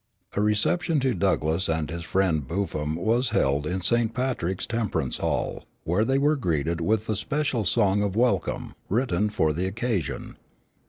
A 0.33 0.41
reception 0.41 0.99
to 1.01 1.13
Douglass 1.13 1.69
and 1.69 1.91
his 1.91 2.01
friend 2.03 2.47
Buffum 2.47 2.95
was 2.95 3.29
held 3.29 3.67
in 3.67 3.81
St. 3.81 4.15
Patricks 4.15 4.65
Temperance 4.65 5.17
Hall, 5.17 5.65
where 5.83 6.03
they 6.03 6.17
were 6.17 6.35
greeted 6.35 6.81
with 6.81 7.07
a 7.07 7.15
special 7.15 7.65
song 7.65 8.01
of 8.01 8.15
welcome, 8.15 8.73
written 8.89 9.29
for 9.29 9.53
the 9.53 9.67
occasion. 9.67 10.37